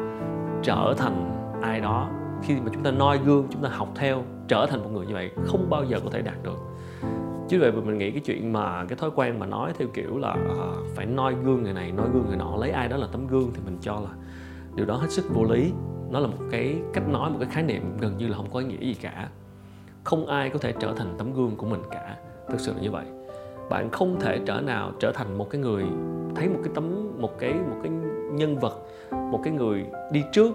trở 0.63 0.93
thành 0.97 1.31
ai 1.61 1.81
đó? 1.81 2.09
Khi 2.41 2.53
mà 2.55 2.69
chúng 2.73 2.83
ta 2.83 2.91
noi 2.91 3.19
gương 3.25 3.47
chúng 3.49 3.61
ta 3.61 3.69
học 3.69 3.87
theo 3.95 4.23
trở 4.47 4.65
thành 4.69 4.83
một 4.83 4.89
người 4.93 5.05
như 5.05 5.13
vậy 5.13 5.31
không 5.45 5.69
bao 5.69 5.83
giờ 5.83 5.99
có 6.03 6.09
thể 6.11 6.21
đạt 6.21 6.43
được 6.43 6.57
chứ 7.49 7.59
vậy 7.59 7.71
mình 7.71 7.97
nghĩ 7.97 8.11
cái 8.11 8.21
chuyện 8.25 8.53
mà 8.53 8.85
cái 8.85 8.97
thói 8.97 9.09
quen 9.15 9.39
mà 9.39 9.45
nói 9.45 9.73
theo 9.77 9.87
kiểu 9.93 10.17
là 10.17 10.35
uh, 10.51 10.95
phải 10.95 11.05
noi 11.05 11.35
gương 11.43 11.63
người 11.63 11.73
này 11.73 11.91
noi 11.91 12.07
gương 12.13 12.25
người 12.27 12.37
nọ 12.37 12.57
lấy 12.57 12.71
ai 12.71 12.87
đó 12.87 12.97
là 12.97 13.07
tấm 13.11 13.27
gương 13.27 13.51
thì 13.53 13.61
mình 13.65 13.77
cho 13.81 13.93
là 13.93 14.09
điều 14.75 14.85
đó 14.85 14.95
hết 14.95 15.11
sức 15.11 15.25
vô 15.33 15.43
lý. 15.43 15.71
Nó 16.09 16.19
là 16.19 16.27
một 16.27 16.43
cái 16.51 16.75
cách 16.93 17.07
nói 17.09 17.29
một 17.29 17.37
cái 17.39 17.49
khái 17.51 17.63
niệm 17.63 17.97
gần 17.99 18.17
như 18.17 18.27
là 18.27 18.37
không 18.37 18.51
có 18.53 18.59
ý 18.59 18.65
nghĩa 18.65 18.85
gì 18.85 18.93
cả. 18.93 19.29
Không 20.03 20.27
ai 20.27 20.49
có 20.49 20.59
thể 20.59 20.73
trở 20.79 20.93
thành 20.97 21.15
tấm 21.17 21.33
gương 21.33 21.55
của 21.55 21.65
mình 21.65 21.81
cả. 21.91 22.17
Thực 22.49 22.59
sự 22.59 22.73
là 22.73 22.81
như 22.81 22.91
vậy. 22.91 23.05
Bạn 23.69 23.89
không 23.91 24.19
thể 24.19 24.39
trở 24.45 24.61
nào 24.61 24.91
trở 24.99 25.11
thành 25.11 25.37
một 25.37 25.49
cái 25.49 25.61
người 25.61 25.83
thấy 26.35 26.49
một 26.49 26.59
cái 26.63 26.71
tấm 26.75 27.11
một 27.21 27.39
cái 27.39 27.53
một 27.53 27.77
cái 27.83 27.91
nhân 28.31 28.59
vật 28.59 28.79
một 29.11 29.39
cái 29.43 29.53
người 29.53 29.85
đi 30.11 30.23
trước 30.31 30.51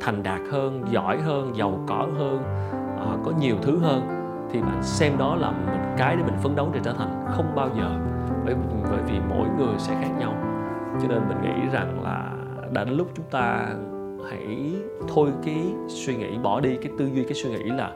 thành 0.00 0.22
đạt 0.22 0.40
hơn 0.50 0.84
giỏi 0.90 1.20
hơn 1.20 1.56
giàu 1.56 1.84
có 1.88 2.08
hơn 2.18 2.42
uh, 2.94 3.24
có 3.24 3.32
nhiều 3.40 3.56
thứ 3.62 3.78
hơn 3.78 4.02
thì 4.52 4.60
bạn 4.60 4.82
xem 4.82 5.18
đó 5.18 5.36
là 5.36 5.50
mình 5.50 5.81
cái 5.96 6.16
để 6.16 6.22
mình 6.22 6.36
phấn 6.42 6.56
đấu 6.56 6.70
để 6.74 6.80
trở 6.82 6.92
thành 6.92 7.24
không 7.36 7.54
bao 7.54 7.68
giờ. 7.76 7.98
Bởi 8.44 8.54
bởi 8.90 9.00
vì 9.06 9.14
mỗi 9.28 9.48
người 9.58 9.74
sẽ 9.78 9.94
khác 10.00 10.10
nhau. 10.18 10.34
Cho 11.02 11.08
nên 11.08 11.28
mình 11.28 11.42
nghĩ 11.42 11.68
rằng 11.72 12.02
là 12.02 12.32
đã 12.72 12.84
đến 12.84 12.96
lúc 12.96 13.08
chúng 13.14 13.26
ta 13.30 13.68
hãy 14.30 14.74
thôi 15.08 15.30
cái 15.44 15.64
suy 15.88 16.16
nghĩ, 16.16 16.38
bỏ 16.42 16.60
đi 16.60 16.76
cái 16.76 16.92
tư 16.98 17.06
duy, 17.06 17.24
cái 17.24 17.34
suy 17.34 17.50
nghĩ 17.50 17.64
là 17.64 17.92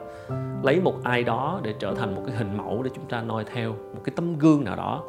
lấy 0.63 0.81
một 0.81 0.93
ai 1.03 1.23
đó 1.23 1.59
để 1.63 1.73
trở 1.79 1.93
thành 1.93 2.15
một 2.15 2.21
cái 2.25 2.35
hình 2.35 2.57
mẫu 2.57 2.83
để 2.83 2.89
chúng 2.95 3.05
ta 3.05 3.21
noi 3.21 3.43
theo 3.53 3.71
một 3.71 4.01
cái 4.03 4.13
tấm 4.15 4.37
gương 4.39 4.63
nào 4.63 4.75
đó. 4.75 5.03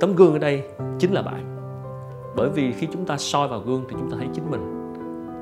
Tấm 0.00 0.14
gương 0.16 0.32
ở 0.32 0.38
đây 0.38 0.62
chính 0.98 1.12
là 1.12 1.22
bạn. 1.22 1.56
Bởi 2.36 2.48
vì 2.50 2.72
khi 2.72 2.88
chúng 2.92 3.04
ta 3.06 3.16
soi 3.16 3.48
vào 3.48 3.60
gương 3.60 3.84
thì 3.88 3.96
chúng 3.98 4.10
ta 4.10 4.16
thấy 4.18 4.28
chính 4.34 4.50
mình. 4.50 4.92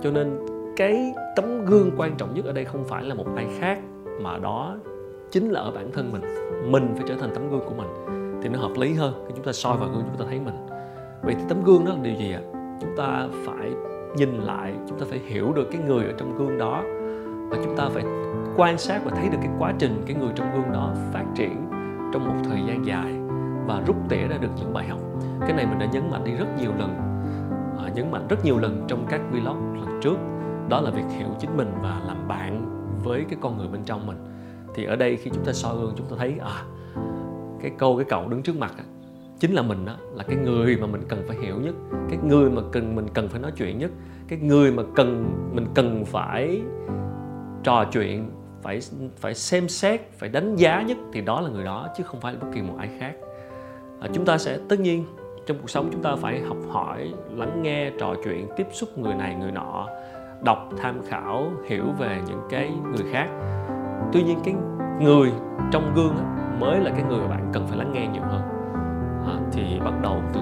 Cho 0.02 0.10
nên 0.10 0.38
cái 0.76 1.14
tấm 1.36 1.64
gương 1.64 1.90
quan 1.96 2.16
trọng 2.16 2.34
nhất 2.34 2.44
ở 2.44 2.52
đây 2.52 2.64
không 2.64 2.84
phải 2.84 3.04
là 3.04 3.14
một 3.14 3.26
ai 3.36 3.46
khác 3.58 3.78
mà 4.22 4.38
đó 4.38 4.76
chính 5.30 5.50
là 5.50 5.60
ở 5.60 5.70
bản 5.70 5.92
thân 5.92 6.12
mình. 6.12 6.22
Mình 6.70 6.94
phải 6.96 7.04
trở 7.08 7.14
thành 7.16 7.30
tấm 7.34 7.50
gương 7.50 7.64
của 7.66 7.74
mình 7.74 7.88
thì 8.42 8.48
nó 8.48 8.58
hợp 8.58 8.72
lý 8.76 8.94
hơn 8.94 9.24
khi 9.26 9.32
chúng 9.36 9.44
ta 9.44 9.52
soi 9.52 9.76
vào 9.76 9.88
gương 9.88 10.02
chúng 10.06 10.18
ta 10.18 10.24
thấy 10.28 10.40
mình. 10.40 10.66
Vậy 11.22 11.34
thì 11.38 11.42
tấm 11.48 11.64
gương 11.64 11.84
đó 11.84 11.92
là 11.92 11.98
điều 12.02 12.14
gì 12.14 12.32
ạ? 12.32 12.40
Chúng 12.80 12.96
ta 12.96 13.28
phải 13.46 13.70
nhìn 14.16 14.40
lại 14.40 14.74
chúng 14.88 14.98
ta 14.98 15.06
phải 15.10 15.18
hiểu 15.18 15.52
được 15.52 15.68
cái 15.72 15.80
người 15.86 16.04
ở 16.04 16.12
trong 16.18 16.38
gương 16.38 16.58
đó 16.58 16.82
và 17.50 17.56
chúng 17.64 17.76
ta 17.76 17.88
phải 17.88 18.04
quan 18.56 18.78
sát 18.78 19.00
và 19.04 19.10
thấy 19.16 19.28
được 19.28 19.38
cái 19.40 19.50
quá 19.58 19.74
trình 19.78 20.02
cái 20.06 20.16
người 20.16 20.30
trong 20.34 20.54
gương 20.54 20.72
đó 20.72 20.92
phát 21.12 21.24
triển 21.34 21.68
trong 22.12 22.28
một 22.28 22.34
thời 22.44 22.60
gian 22.68 22.86
dài 22.86 23.14
và 23.66 23.82
rút 23.86 23.96
tỉa 24.08 24.26
ra 24.28 24.36
được 24.36 24.48
những 24.56 24.72
bài 24.72 24.88
học. 24.88 25.00
Cái 25.40 25.52
này 25.52 25.66
mình 25.66 25.78
đã 25.78 25.86
nhấn 25.86 26.10
mạnh 26.10 26.24
đi 26.24 26.32
rất 26.32 26.46
nhiều 26.60 26.70
lần 26.78 26.96
à, 27.78 27.90
nhấn 27.94 28.10
mạnh 28.10 28.26
rất 28.28 28.44
nhiều 28.44 28.58
lần 28.58 28.84
trong 28.88 29.06
các 29.08 29.20
vlog 29.30 29.74
lần 29.74 30.00
trước. 30.02 30.16
Đó 30.68 30.80
là 30.80 30.90
việc 30.90 31.04
hiểu 31.18 31.28
chính 31.38 31.56
mình 31.56 31.72
và 31.82 32.00
làm 32.06 32.28
bạn 32.28 32.66
với 33.04 33.24
cái 33.28 33.38
con 33.42 33.58
người 33.58 33.68
bên 33.68 33.84
trong 33.84 34.06
mình 34.06 34.16
thì 34.76 34.84
ở 34.84 34.96
đây 34.96 35.16
khi 35.16 35.30
chúng 35.34 35.44
ta 35.44 35.52
soi 35.52 35.76
gương 35.76 35.94
chúng 35.96 36.06
ta 36.10 36.16
thấy 36.18 36.34
à 36.40 36.62
cái 37.60 37.70
câu 37.78 37.96
cái 37.96 38.06
cậu 38.08 38.28
đứng 38.28 38.42
trước 38.42 38.56
mặt 38.56 38.74
chính 39.38 39.52
là 39.52 39.62
mình 39.62 39.84
đó 39.84 39.96
là 40.14 40.24
cái 40.24 40.36
người 40.36 40.76
mà 40.76 40.86
mình 40.86 41.02
cần 41.08 41.24
phải 41.28 41.36
hiểu 41.36 41.60
nhất 41.60 41.74
cái 42.08 42.18
người 42.22 42.50
mà 42.50 42.62
cần 42.72 42.96
mình 42.96 43.06
cần 43.14 43.28
phải 43.28 43.40
nói 43.40 43.52
chuyện 43.56 43.78
nhất 43.78 43.90
cái 44.28 44.38
người 44.38 44.72
mà 44.72 44.82
cần 44.94 45.30
mình 45.52 45.66
cần 45.74 46.04
phải 46.04 46.62
trò 47.62 47.84
chuyện 47.92 48.30
phải 48.62 48.80
phải 49.16 49.34
xem 49.34 49.68
xét 49.68 50.00
phải 50.12 50.28
đánh 50.28 50.56
giá 50.56 50.82
nhất 50.82 50.96
thì 51.12 51.20
đó 51.20 51.40
là 51.40 51.48
người 51.48 51.64
đó 51.64 51.88
chứ 51.96 52.04
không 52.04 52.20
phải 52.20 52.32
là 52.32 52.38
bất 52.38 52.48
kỳ 52.54 52.62
một 52.62 52.74
ai 52.78 52.88
khác. 53.00 53.12
À, 54.00 54.08
chúng 54.12 54.24
ta 54.24 54.38
sẽ 54.38 54.58
tất 54.68 54.80
nhiên 54.80 55.04
trong 55.46 55.58
cuộc 55.58 55.70
sống 55.70 55.88
chúng 55.92 56.02
ta 56.02 56.16
phải 56.16 56.40
học 56.40 56.56
hỏi 56.70 57.12
lắng 57.30 57.62
nghe 57.62 57.90
trò 57.98 58.14
chuyện 58.24 58.48
tiếp 58.56 58.66
xúc 58.72 58.98
người 58.98 59.14
này 59.14 59.34
người 59.34 59.52
nọ 59.52 59.88
đọc 60.44 60.68
tham 60.76 61.00
khảo 61.08 61.52
hiểu 61.68 61.84
về 61.98 62.20
những 62.28 62.40
cái 62.50 62.72
người 62.92 63.12
khác 63.12 63.28
tuy 64.12 64.22
nhiên 64.22 64.38
cái 64.44 64.54
người 65.00 65.32
trong 65.70 65.94
gương 65.94 66.14
mới 66.60 66.80
là 66.80 66.90
cái 66.90 67.02
người 67.02 67.18
mà 67.18 67.28
bạn 67.28 67.50
cần 67.52 67.66
phải 67.66 67.78
lắng 67.78 67.92
nghe 67.92 68.06
nhiều 68.06 68.22
hơn. 68.22 68.42
À, 69.26 69.34
thì 69.52 69.80
bắt 69.84 69.94
đầu 70.02 70.22
từ 70.32 70.40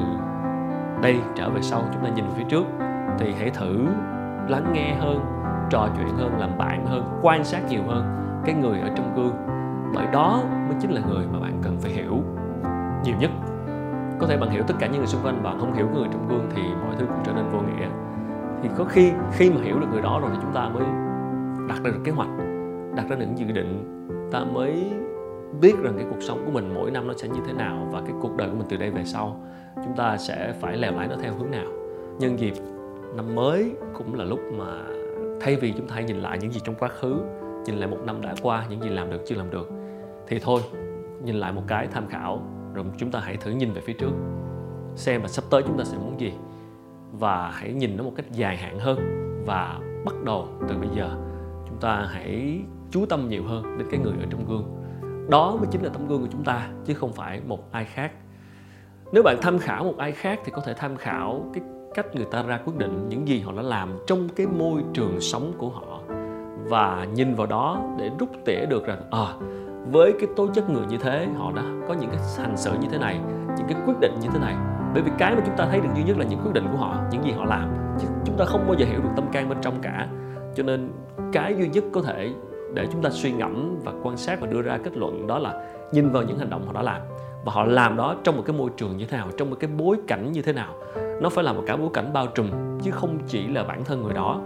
đây 1.02 1.20
trở 1.34 1.50
về 1.50 1.62
sau 1.62 1.82
chúng 1.92 2.02
ta 2.02 2.08
nhìn 2.08 2.24
phía 2.36 2.44
trước. 2.48 2.64
Thì 3.18 3.34
hãy 3.38 3.50
thử 3.50 3.86
lắng 4.48 4.72
nghe 4.72 4.94
hơn 4.94 5.20
trò 5.70 5.88
chuyện 5.96 6.16
hơn 6.16 6.38
làm 6.38 6.58
bạn 6.58 6.86
hơn 6.86 7.18
quan 7.22 7.44
sát 7.44 7.60
nhiều 7.68 7.82
hơn 7.88 8.04
cái 8.44 8.54
người 8.54 8.80
ở 8.80 8.90
trong 8.96 9.14
gương. 9.16 9.34
Bởi 9.94 10.06
đó 10.12 10.42
mới 10.68 10.76
chính 10.80 10.90
là 10.90 11.00
người 11.08 11.26
mà 11.32 11.38
bạn 11.40 11.58
cần 11.62 11.76
phải 11.80 11.90
hiểu 11.90 12.22
nhiều 13.04 13.16
nhất. 13.20 13.30
Có 14.18 14.26
thể 14.26 14.36
bạn 14.36 14.50
hiểu 14.50 14.62
tất 14.66 14.74
cả 14.78 14.86
những 14.86 14.98
người 14.98 15.06
xung 15.06 15.24
quanh 15.24 15.42
bạn 15.42 15.60
không 15.60 15.74
hiểu 15.74 15.88
người 15.94 16.08
trong 16.12 16.28
gương 16.28 16.46
thì 16.54 16.62
mọi 16.86 16.96
thứ 16.98 17.06
cũng 17.06 17.22
trở 17.24 17.32
nên 17.32 17.44
vô 17.48 17.58
nghĩa. 17.58 17.88
Thì 18.62 18.68
có 18.78 18.84
khi 18.84 19.12
khi 19.32 19.50
mà 19.50 19.60
hiểu 19.62 19.80
được 19.80 19.86
người 19.92 20.02
đó 20.02 20.18
rồi 20.22 20.30
thì 20.34 20.38
chúng 20.42 20.54
ta 20.54 20.68
mới 20.68 20.84
đặt 21.68 21.78
ra 21.84 21.90
được 21.90 22.00
kế 22.04 22.12
hoạch 22.12 22.28
đặt 22.96 23.06
ra 23.08 23.16
những 23.16 23.38
dự 23.38 23.52
định, 23.52 23.90
ta 24.32 24.44
mới 24.44 24.92
biết 25.60 25.74
rằng 25.82 25.94
cái 25.96 26.06
cuộc 26.10 26.22
sống 26.22 26.42
của 26.46 26.50
mình 26.50 26.74
mỗi 26.74 26.90
năm 26.90 27.06
nó 27.06 27.14
sẽ 27.16 27.28
như 27.28 27.40
thế 27.46 27.52
nào 27.52 27.88
và 27.92 28.00
cái 28.00 28.12
cuộc 28.20 28.36
đời 28.36 28.48
của 28.48 28.56
mình 28.56 28.66
từ 28.68 28.76
đây 28.76 28.90
về 28.90 29.04
sau, 29.04 29.40
chúng 29.84 29.96
ta 29.96 30.16
sẽ 30.16 30.54
phải 30.60 30.76
lèo 30.76 30.92
lái 30.92 31.08
nó 31.08 31.16
theo 31.20 31.34
hướng 31.34 31.50
nào. 31.50 31.66
Nhân 32.18 32.38
dịp 32.38 32.54
năm 33.16 33.34
mới 33.34 33.72
cũng 33.94 34.14
là 34.14 34.24
lúc 34.24 34.40
mà 34.56 34.82
thay 35.40 35.56
vì 35.56 35.72
chúng 35.76 35.88
ta 35.88 35.94
hãy 35.94 36.04
nhìn 36.04 36.16
lại 36.16 36.38
những 36.40 36.52
gì 36.52 36.60
trong 36.64 36.74
quá 36.74 36.88
khứ, 36.88 37.16
nhìn 37.66 37.76
lại 37.76 37.88
một 37.90 37.98
năm 38.06 38.20
đã 38.20 38.34
qua, 38.42 38.66
những 38.70 38.82
gì 38.82 38.88
làm 38.88 39.10
được, 39.10 39.22
chưa 39.26 39.34
làm 39.34 39.50
được, 39.50 39.70
thì 40.26 40.38
thôi, 40.38 40.60
nhìn 41.24 41.34
lại 41.34 41.52
một 41.52 41.62
cái 41.66 41.86
tham 41.86 42.06
khảo, 42.06 42.42
rồi 42.74 42.84
chúng 42.98 43.10
ta 43.10 43.20
hãy 43.20 43.36
thử 43.36 43.50
nhìn 43.50 43.72
về 43.72 43.80
phía 43.80 43.92
trước, 43.92 44.12
xem 44.94 45.22
là 45.22 45.28
sắp 45.28 45.44
tới 45.50 45.62
chúng 45.66 45.78
ta 45.78 45.84
sẽ 45.84 45.98
muốn 45.98 46.20
gì, 46.20 46.32
và 47.12 47.50
hãy 47.54 47.72
nhìn 47.72 47.96
nó 47.96 48.04
một 48.04 48.12
cách 48.16 48.26
dài 48.32 48.56
hạn 48.56 48.78
hơn, 48.78 48.98
và 49.46 49.80
bắt 50.04 50.14
đầu 50.24 50.48
từ 50.68 50.76
bây 50.78 50.88
giờ, 50.96 51.10
chúng 51.68 51.78
ta 51.80 52.06
hãy 52.10 52.60
chú 52.94 53.06
tâm 53.06 53.28
nhiều 53.28 53.44
hơn 53.44 53.78
đến 53.78 53.88
cái 53.90 54.00
người 54.00 54.12
ở 54.20 54.26
trong 54.30 54.44
gương. 54.48 54.64
Đó 55.30 55.56
mới 55.56 55.66
chính 55.70 55.82
là 55.82 55.88
tấm 55.88 56.08
gương 56.08 56.20
của 56.20 56.28
chúng 56.32 56.44
ta 56.44 56.68
chứ 56.84 56.94
không 56.94 57.12
phải 57.12 57.40
một 57.46 57.72
ai 57.72 57.84
khác. 57.84 58.12
Nếu 59.12 59.22
bạn 59.22 59.36
tham 59.42 59.58
khảo 59.58 59.84
một 59.84 59.94
ai 59.98 60.12
khác 60.12 60.40
thì 60.44 60.52
có 60.54 60.62
thể 60.66 60.74
tham 60.74 60.96
khảo 60.96 61.50
cái 61.54 61.64
cách 61.94 62.06
người 62.14 62.26
ta 62.30 62.42
ra 62.42 62.60
quyết 62.64 62.72
định 62.76 63.08
những 63.08 63.28
gì 63.28 63.40
họ 63.40 63.52
đã 63.52 63.62
làm 63.62 63.98
trong 64.06 64.28
cái 64.36 64.46
môi 64.46 64.82
trường 64.92 65.20
sống 65.20 65.52
của 65.58 65.68
họ 65.68 66.00
và 66.64 67.06
nhìn 67.14 67.34
vào 67.34 67.46
đó 67.46 67.82
để 67.98 68.10
rút 68.18 68.28
tỉa 68.44 68.66
được 68.66 68.86
rằng 68.86 69.02
à, 69.10 69.26
với 69.92 70.12
cái 70.20 70.28
tố 70.36 70.46
chất 70.54 70.70
người 70.70 70.86
như 70.88 70.96
thế 70.96 71.28
họ 71.36 71.52
đã 71.56 71.62
có 71.88 71.94
những 71.94 72.10
cái 72.10 72.20
hành 72.38 72.56
xử 72.56 72.72
như 72.80 72.88
thế 72.90 72.98
này 72.98 73.20
những 73.56 73.66
cái 73.68 73.76
quyết 73.86 73.94
định 74.00 74.14
như 74.22 74.28
thế 74.32 74.38
này. 74.38 74.54
Bởi 74.94 75.02
vì 75.02 75.10
cái 75.18 75.34
mà 75.34 75.42
chúng 75.46 75.56
ta 75.56 75.66
thấy 75.70 75.80
được 75.80 75.88
duy 75.96 76.02
nhất 76.02 76.18
là 76.18 76.24
những 76.24 76.40
quyết 76.44 76.52
định 76.52 76.64
của 76.72 76.78
họ 76.78 76.96
những 77.12 77.24
gì 77.24 77.32
họ 77.32 77.44
làm 77.44 77.74
chứ 78.00 78.06
chúng 78.24 78.36
ta 78.36 78.44
không 78.44 78.64
bao 78.66 78.76
giờ 78.78 78.86
hiểu 78.86 79.00
được 79.00 79.10
tâm 79.16 79.24
can 79.32 79.48
bên 79.48 79.58
trong 79.62 79.74
cả. 79.82 80.08
Cho 80.54 80.62
nên 80.62 80.92
cái 81.32 81.54
duy 81.58 81.68
nhất 81.68 81.84
có 81.92 82.02
thể 82.02 82.30
để 82.74 82.86
chúng 82.92 83.02
ta 83.02 83.10
suy 83.10 83.32
ngẫm 83.32 83.76
và 83.84 83.92
quan 84.02 84.16
sát 84.16 84.40
và 84.40 84.46
đưa 84.46 84.62
ra 84.62 84.78
kết 84.84 84.96
luận 84.96 85.26
đó 85.26 85.38
là 85.38 85.66
nhìn 85.92 86.10
vào 86.10 86.22
những 86.22 86.38
hành 86.38 86.50
động 86.50 86.66
họ 86.66 86.72
đã 86.72 86.82
làm. 86.82 87.00
Và 87.44 87.52
họ 87.52 87.64
làm 87.64 87.96
đó 87.96 88.16
trong 88.24 88.36
một 88.36 88.42
cái 88.46 88.56
môi 88.56 88.70
trường 88.76 88.96
như 88.96 89.06
thế 89.06 89.16
nào 89.16 89.28
trong 89.36 89.50
một 89.50 89.56
cái 89.60 89.70
bối 89.78 89.96
cảnh 90.06 90.32
như 90.32 90.42
thế 90.42 90.52
nào. 90.52 90.74
Nó 91.20 91.28
phải 91.28 91.44
là 91.44 91.52
một 91.52 91.62
cái 91.66 91.76
bối 91.76 91.88
cảnh 91.94 92.12
bao 92.12 92.26
trùm 92.26 92.50
chứ 92.82 92.90
không 92.90 93.18
chỉ 93.26 93.46
là 93.46 93.64
bản 93.64 93.84
thân 93.84 94.02
người 94.02 94.14
đó. 94.14 94.40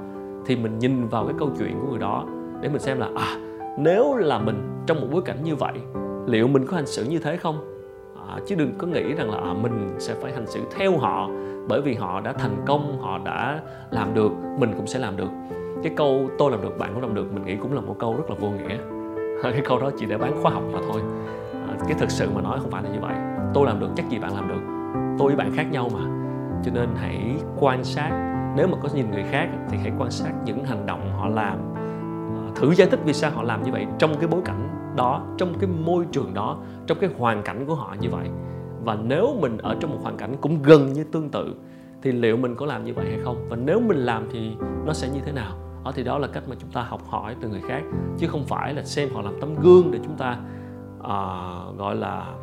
Thì 0.46 0.56
mình 0.56 0.78
nhìn 0.78 1.08
vào 1.08 1.24
cái 1.24 1.34
câu 1.38 1.50
chuyện 1.58 1.78
của 1.80 1.90
người 1.90 1.98
đó 1.98 2.24
để 2.60 2.68
mình 2.68 2.80
xem 2.80 2.98
là 2.98 3.08
à 3.16 3.38
nếu 3.78 4.16
là 4.16 4.38
mình 4.38 4.84
trong 4.86 5.00
một 5.00 5.06
bối 5.10 5.22
cảnh 5.24 5.44
như 5.44 5.56
vậy 5.56 5.72
liệu 6.26 6.48
mình 6.48 6.66
có 6.66 6.76
hành 6.76 6.86
xử 6.86 7.04
như 7.04 7.18
thế 7.18 7.36
không? 7.36 7.84
À, 8.28 8.38
chứ 8.46 8.54
đừng 8.54 8.74
có 8.78 8.86
nghĩ 8.86 9.14
rằng 9.14 9.30
là 9.30 9.38
à, 9.38 9.54
mình 9.62 9.96
sẽ 9.98 10.14
phải 10.14 10.32
hành 10.32 10.46
xử 10.46 10.60
theo 10.76 10.98
họ 10.98 11.28
bởi 11.68 11.80
vì 11.80 11.94
họ 11.94 12.20
đã 12.20 12.32
thành 12.32 12.56
công 12.66 13.00
họ 13.00 13.18
đã 13.18 13.60
làm 13.90 14.14
được 14.14 14.30
mình 14.58 14.72
cũng 14.76 14.86
sẽ 14.86 14.98
làm 14.98 15.16
được 15.16 15.28
cái 15.82 15.92
câu 15.96 16.30
tôi 16.38 16.50
làm 16.50 16.62
được 16.62 16.78
bạn 16.78 16.90
cũng 16.94 17.02
làm 17.02 17.14
được 17.14 17.32
mình 17.32 17.44
nghĩ 17.44 17.56
cũng 17.56 17.72
là 17.72 17.80
một 17.80 17.96
câu 17.98 18.16
rất 18.16 18.30
là 18.30 18.36
vô 18.40 18.50
nghĩa. 18.50 18.78
Cái 19.42 19.62
câu 19.64 19.78
đó 19.78 19.90
chỉ 19.98 20.06
để 20.06 20.18
bán 20.18 20.42
khoa 20.42 20.50
học 20.50 20.62
mà 20.72 20.78
thôi. 20.88 21.02
À, 21.52 21.74
cái 21.88 21.96
thực 21.98 22.10
sự 22.10 22.30
mà 22.34 22.42
nói 22.42 22.58
không 22.62 22.70
phải 22.70 22.82
là 22.82 22.90
như 22.90 23.00
vậy. 23.00 23.14
Tôi 23.54 23.66
làm 23.66 23.80
được 23.80 23.88
chắc 23.96 24.08
gì 24.08 24.18
bạn 24.18 24.34
làm 24.34 24.48
được. 24.48 24.60
Tôi 25.18 25.28
với 25.28 25.36
bạn 25.36 25.52
khác 25.56 25.66
nhau 25.72 25.90
mà. 25.94 26.00
Cho 26.64 26.70
nên 26.74 26.88
hãy 26.96 27.34
quan 27.60 27.84
sát. 27.84 28.10
Nếu 28.56 28.66
mà 28.66 28.78
có 28.82 28.88
nhìn 28.94 29.10
người 29.10 29.24
khác 29.30 29.48
thì 29.70 29.78
hãy 29.78 29.92
quan 29.98 30.10
sát 30.10 30.32
những 30.44 30.64
hành 30.64 30.86
động 30.86 31.12
họ 31.12 31.28
làm. 31.28 31.58
À, 31.74 32.42
thử 32.54 32.74
giải 32.74 32.88
thích 32.90 33.00
vì 33.04 33.12
sao 33.12 33.30
họ 33.30 33.42
làm 33.42 33.62
như 33.62 33.72
vậy 33.72 33.86
trong 33.98 34.14
cái 34.18 34.28
bối 34.28 34.40
cảnh 34.44 34.68
đó 34.96 35.22
trong 35.38 35.58
cái 35.60 35.70
môi 35.70 36.06
trường 36.12 36.34
đó 36.34 36.58
trong 36.86 36.98
cái 37.00 37.10
hoàn 37.18 37.42
cảnh 37.42 37.64
của 37.66 37.74
họ 37.74 37.94
như 38.00 38.08
vậy. 38.10 38.28
Và 38.84 38.98
nếu 39.02 39.36
mình 39.40 39.58
ở 39.58 39.76
trong 39.80 39.90
một 39.90 39.98
hoàn 40.02 40.16
cảnh 40.16 40.36
cũng 40.40 40.62
gần 40.62 40.92
như 40.92 41.04
tương 41.04 41.28
tự 41.28 41.54
thì 42.02 42.12
liệu 42.12 42.36
mình 42.36 42.54
có 42.54 42.66
làm 42.66 42.84
như 42.84 42.94
vậy 42.94 43.06
hay 43.10 43.18
không? 43.24 43.46
Và 43.48 43.56
nếu 43.56 43.80
mình 43.80 43.96
làm 43.96 44.28
thì 44.32 44.52
nó 44.86 44.92
sẽ 44.92 45.08
như 45.08 45.20
thế 45.24 45.32
nào? 45.32 45.67
Đó 45.88 45.92
thì 45.96 46.02
đó 46.02 46.18
là 46.18 46.28
cách 46.32 46.42
mà 46.48 46.56
chúng 46.60 46.70
ta 46.70 46.82
học 46.82 47.00
hỏi 47.08 47.36
từ 47.40 47.48
người 47.48 47.60
khác 47.68 47.82
chứ 48.18 48.26
không 48.26 48.44
phải 48.44 48.74
là 48.74 48.82
xem 48.82 49.08
họ 49.14 49.22
làm 49.22 49.40
tấm 49.40 49.54
gương 49.62 49.90
để 49.90 49.98
chúng 50.04 50.16
ta 50.16 50.38
uh, 50.98 51.78
gọi 51.78 51.96
là 51.96 52.34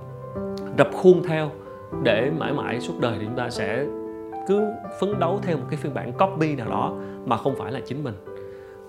rập 0.78 0.88
khuôn 0.94 1.24
theo 1.24 1.52
để 2.04 2.32
mãi 2.38 2.54
mãi 2.54 2.82
suốt 2.82 2.94
đời 3.00 3.18
thì 3.20 3.25
chúng 3.25 3.36
ta 3.36 3.50
sẽ 3.50 3.86
cứ 4.48 4.74
phấn 5.00 5.20
đấu 5.20 5.40
theo 5.44 5.58
một 5.58 5.64
cái 5.70 5.78
phiên 5.78 5.94
bản 5.94 6.12
copy 6.14 6.56
nào 6.56 6.70
đó 6.70 6.94
mà 7.25 7.38
không 7.38 7.56
phải 7.56 7.72
là 7.72 7.80
chính 7.86 8.04
mình. 8.04 8.14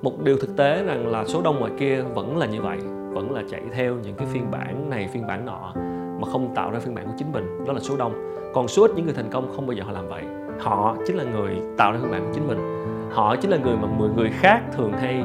Một 0.03 0.23
điều 0.25 0.37
thực 0.37 0.57
tế 0.57 0.85
rằng 0.85 1.07
là 1.07 1.25
số 1.25 1.43
đông 1.43 1.61
ngoài 1.61 1.73
kia 1.79 2.03
vẫn 2.03 2.37
là 2.37 2.47
như 2.47 2.63
vậy 2.63 2.79
vẫn 3.13 3.33
là 3.33 3.43
chạy 3.51 3.63
theo 3.73 3.95
những 3.95 4.15
cái 4.15 4.27
phiên 4.33 4.51
bản 4.51 4.91
này 4.91 5.09
phiên 5.13 5.27
bản 5.27 5.47
nọ 5.47 5.73
mà 6.21 6.29
không 6.33 6.55
tạo 6.55 6.71
ra 6.71 6.79
phiên 6.79 6.95
bản 6.95 7.07
của 7.07 7.15
chính 7.19 7.33
mình. 7.33 7.65
Đó 7.67 7.73
là 7.73 7.81
số 7.81 7.97
đông. 7.97 8.13
Còn 8.55 8.69
số 8.69 8.83
ít 8.83 8.91
những 8.97 9.05
người 9.05 9.15
thành 9.15 9.31
công 9.31 9.53
không 9.57 9.67
bao 9.67 9.73
giờ 9.73 9.83
họ 9.83 9.93
làm 9.93 10.09
vậy. 10.09 10.23
Họ 10.61 10.97
chính 11.07 11.17
là 11.17 11.25
người 11.25 11.57
tạo 11.77 11.93
ra 11.93 11.99
phiên 12.03 12.11
bản 12.11 12.27
của 12.27 12.33
chính 12.35 12.49
mình 12.49 12.76
họ 13.13 13.37
chính 13.37 13.51
là 13.51 13.57
người 13.57 13.77
mà 13.77 13.89
mười 13.89 14.09
người 14.09 14.31
khác 14.31 14.63
thường 14.73 14.93
hay 14.93 15.25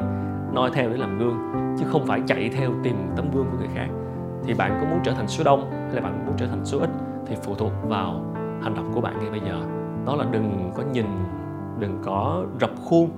noi 0.52 0.70
theo 0.74 0.90
để 0.90 0.96
làm 0.96 1.18
gương, 1.18 1.38
chứ 1.78 1.84
không 1.88 2.06
phải 2.06 2.22
chạy 2.26 2.50
theo 2.54 2.70
tìm 2.82 2.96
tấm 3.16 3.30
gương 3.34 3.46
của 3.50 3.56
người 3.58 3.68
khác. 3.74 3.88
Thì 4.44 4.54
bạn 4.54 4.78
có 4.80 4.90
muốn 4.90 5.00
trở 5.04 5.12
thành 5.12 5.28
số 5.28 5.44
đông 5.44 5.70
hay 5.70 5.94
là 5.94 6.00
bạn 6.00 6.26
muốn 6.26 6.34
trở 6.36 6.46
thành 6.46 6.64
số 6.64 6.78
ít 6.78 6.90
thì 7.26 7.36
phụ 7.42 7.54
thuộc 7.54 7.72
vào 7.82 8.34
hành 8.62 8.74
động 8.74 8.90
của 8.94 9.00
bạn 9.00 9.18
ngay 9.18 9.30
bây 9.30 9.40
giờ. 9.40 9.62
Đó 10.06 10.16
là 10.16 10.24
đừng 10.30 10.70
có 10.74 10.82
nhìn, 10.92 11.06
đừng 11.78 11.98
có 12.04 12.44
rập 12.60 12.70
khuôn 12.84 13.10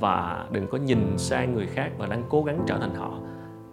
và 0.00 0.46
đừng 0.50 0.66
có 0.66 0.78
nhìn 0.78 1.18
sang 1.18 1.54
người 1.54 1.66
khác 1.66 1.90
và 1.98 2.06
đang 2.06 2.22
cố 2.28 2.42
gắng 2.42 2.58
trở 2.66 2.78
thành 2.78 2.94
họ. 2.94 3.10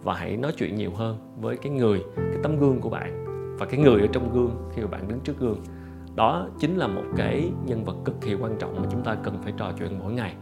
Và 0.03 0.13
hãy 0.13 0.37
nói 0.37 0.51
chuyện 0.57 0.75
nhiều 0.75 0.91
hơn 0.95 1.17
với 1.41 1.57
cái 1.57 1.71
người, 1.71 2.03
cái 2.15 2.37
tấm 2.43 2.59
gương 2.59 2.81
của 2.81 2.89
bạn. 2.89 3.25
Và 3.59 3.65
cái 3.65 3.79
người 3.79 4.01
ở 4.01 4.07
trong 4.11 4.33
gương 4.33 4.69
khi 4.75 4.81
mà 4.81 4.87
bạn 4.87 5.07
đứng 5.07 5.19
trước 5.19 5.39
gương 5.39 5.57
đó 6.15 6.47
chính 6.59 6.77
là 6.77 6.87
một 6.87 7.03
cái 7.17 7.51
nhân 7.65 7.83
vật 7.83 7.95
cực 8.05 8.21
kỳ 8.21 8.33
quan 8.33 8.55
trọng 8.59 8.81
mà 8.81 8.87
chúng 8.91 9.03
ta 9.03 9.15
cần 9.23 9.37
phải 9.43 9.53
trò 9.57 9.71
chuyện 9.79 9.99
mỗi 9.99 10.13
ngày. 10.13 10.33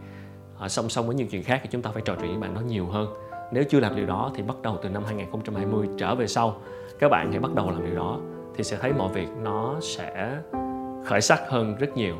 À, 0.58 0.68
song 0.68 0.88
song 0.88 1.06
với 1.06 1.14
những 1.14 1.28
chuyện 1.28 1.42
khác 1.42 1.60
thì 1.62 1.68
chúng 1.72 1.82
ta 1.82 1.90
phải 1.90 2.02
trò 2.02 2.14
chuyện 2.20 2.30
với 2.30 2.40
bạn 2.40 2.54
đó 2.54 2.60
nhiều 2.60 2.86
hơn. 2.86 3.08
Nếu 3.52 3.64
chưa 3.68 3.80
làm 3.80 3.96
điều 3.96 4.06
đó 4.06 4.30
thì 4.34 4.42
bắt 4.42 4.56
đầu 4.62 4.78
từ 4.82 4.88
năm 4.88 5.02
2020 5.04 5.88
trở 5.98 6.14
về 6.14 6.26
sau. 6.26 6.56
Các 6.98 7.08
bạn 7.08 7.30
hãy 7.30 7.40
bắt 7.40 7.54
đầu 7.54 7.70
làm 7.70 7.84
điều 7.86 7.94
đó 7.94 8.18
thì 8.56 8.64
sẽ 8.64 8.76
thấy 8.80 8.92
mọi 8.92 9.12
việc 9.12 9.28
nó 9.42 9.76
sẽ 9.80 10.38
khởi 11.04 11.20
sắc 11.20 11.40
hơn 11.48 11.76
rất 11.78 11.96
nhiều. 11.96 12.16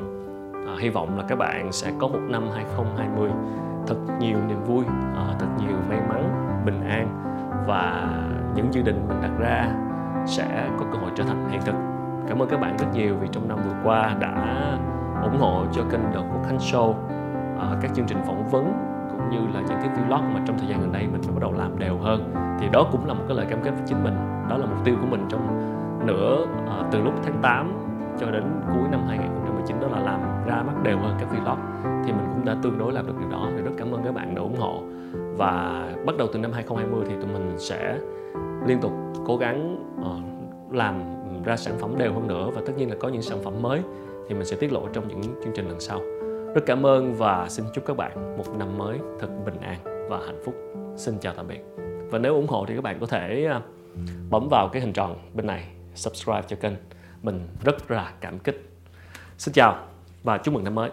À, 0.67 0.75
hy 0.79 0.89
vọng 0.89 1.17
là 1.17 1.25
các 1.29 1.35
bạn 1.35 1.71
sẽ 1.71 1.91
có 1.99 2.07
một 2.07 2.21
năm 2.29 2.49
2020 2.53 3.29
thật 3.87 3.95
nhiều 4.19 4.37
niềm 4.47 4.63
vui 4.63 4.85
à, 5.15 5.35
thật 5.39 5.47
nhiều 5.59 5.77
may 5.89 5.99
mắn 6.09 6.63
bình 6.65 6.81
an 6.89 7.07
và 7.67 8.13
những 8.55 8.73
dự 8.73 8.81
định 8.81 9.07
mình 9.07 9.21
đặt 9.21 9.31
ra 9.39 9.75
sẽ 10.27 10.69
có 10.79 10.85
cơ 10.93 10.99
hội 10.99 11.11
trở 11.15 11.23
thành 11.23 11.49
hiện 11.51 11.61
thực 11.65 11.92
cảm 12.27 12.41
ơn 12.41 12.49
các 12.49 12.59
bạn 12.59 12.77
rất 12.77 12.87
nhiều 12.93 13.15
vì 13.21 13.27
trong 13.31 13.47
năm 13.47 13.57
vừa 13.65 13.75
qua 13.83 14.15
đã 14.19 14.33
ủng 15.23 15.39
hộ 15.39 15.65
cho 15.71 15.83
kênh 15.91 16.01
The 16.13 16.19
của 16.19 16.43
Khánh 16.47 16.57
Show. 16.57 16.93
À, 17.59 17.77
các 17.81 17.91
chương 17.95 18.05
trình 18.05 18.17
phỏng 18.25 18.49
vấn 18.51 18.73
cũng 19.11 19.29
như 19.29 19.39
là 19.53 19.61
những 19.61 19.77
cái 19.81 19.89
vlog 19.89 20.33
mà 20.33 20.43
trong 20.47 20.59
thời 20.59 20.67
gian 20.67 20.81
gần 20.81 20.91
đây 20.91 21.07
mình 21.07 21.21
bắt 21.21 21.41
đầu 21.41 21.53
làm 21.53 21.79
đều 21.79 21.97
hơn. 21.97 22.33
Thì 22.59 22.67
đó 22.73 22.87
cũng 22.91 23.05
là 23.05 23.13
một 23.13 23.23
cái 23.27 23.37
lời 23.37 23.45
cam 23.49 23.61
kết 23.63 23.71
với 23.71 23.83
chính 23.85 24.03
mình. 24.03 24.15
Đó 24.49 24.57
là 24.57 24.65
mục 24.65 24.85
tiêu 24.85 24.95
của 25.01 25.07
mình 25.07 25.25
trong 25.29 25.73
nửa 26.05 26.45
à, 26.67 26.83
từ 26.91 27.01
lúc 27.03 27.13
tháng 27.23 27.39
8 27.41 27.73
cho 28.19 28.31
đến 28.31 28.43
cuối 28.67 28.87
năm 28.91 29.03
2019 29.07 29.79
đó 29.79 29.87
là 29.87 29.99
làm 29.99 30.19
ra 30.45 30.63
mắt 30.67 30.83
đều 30.83 30.97
hơn 30.97 31.15
các 31.19 31.29
vlog. 31.31 31.57
Thì 32.05 32.11
mình 32.11 32.25
cũng 32.33 32.45
đã 32.45 32.55
tương 32.61 32.77
đối 32.77 32.93
làm 32.93 33.07
được 33.07 33.13
điều 33.19 33.29
đó. 33.29 33.47
Thì 33.55 33.61
rất 33.61 33.71
cảm 33.77 33.91
ơn 33.91 34.03
các 34.03 34.13
bạn 34.13 34.35
đã 34.35 34.41
ủng 34.41 34.59
hộ. 34.59 34.83
Và 35.37 35.83
bắt 36.05 36.17
đầu 36.17 36.27
từ 36.33 36.39
năm 36.39 36.51
2020 36.51 37.05
thì 37.09 37.15
tụi 37.15 37.33
mình 37.33 37.53
sẽ 37.57 37.97
liên 38.67 38.79
tục 38.81 38.91
cố 39.25 39.37
gắng 39.37 39.77
uh, 40.01 40.73
làm 40.75 41.22
ra 41.43 41.57
sản 41.57 41.79
phẩm 41.79 41.97
đều 41.97 42.13
hơn 42.13 42.27
nữa 42.27 42.49
và 42.53 42.61
tất 42.65 42.73
nhiên 42.77 42.89
là 42.89 42.95
có 42.99 43.09
những 43.09 43.21
sản 43.21 43.43
phẩm 43.43 43.61
mới 43.61 43.81
thì 44.27 44.35
mình 44.35 44.45
sẽ 44.45 44.55
tiết 44.55 44.71
lộ 44.71 44.87
trong 44.93 45.07
những 45.07 45.21
chương 45.21 45.53
trình 45.55 45.67
lần 45.67 45.79
sau. 45.79 45.99
Rất 46.55 46.61
cảm 46.65 46.85
ơn 46.85 47.13
và 47.13 47.49
xin 47.49 47.65
chúc 47.73 47.85
các 47.85 47.97
bạn 47.97 48.37
một 48.37 48.43
năm 48.57 48.77
mới 48.77 48.99
thật 49.19 49.27
bình 49.45 49.61
an 49.61 50.07
và 50.09 50.19
hạnh 50.25 50.41
phúc. 50.45 50.55
Xin 50.95 51.19
chào 51.19 51.33
tạm 51.37 51.47
biệt. 51.47 51.61
Và 52.11 52.19
nếu 52.19 52.35
ủng 52.35 52.47
hộ 52.47 52.65
thì 52.67 52.75
các 52.75 52.83
bạn 52.83 52.97
có 52.99 53.05
thể 53.05 53.45
à, 53.45 53.61
bấm 54.29 54.47
vào 54.49 54.69
cái 54.69 54.81
hình 54.81 54.93
tròn 54.93 55.15
bên 55.33 55.47
này, 55.47 55.67
subscribe 55.95 56.43
cho 56.47 56.55
kênh. 56.55 56.73
Mình 57.21 57.47
rất 57.63 57.91
là 57.91 58.13
cảm 58.21 58.39
kích. 58.39 58.69
Xin 59.37 59.53
chào 59.53 59.87
và 60.23 60.37
chúc 60.37 60.53
mừng 60.53 60.63
năm 60.63 60.75
mới. 60.75 60.89